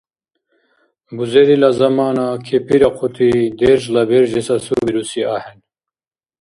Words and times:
Бузерила 1.15 1.69
замана 1.79 2.27
кепирахъути 2.47 3.31
держла 3.59 4.03
бужес 4.09 4.47
асубируси 4.57 5.21
ахӏен. 5.35 5.59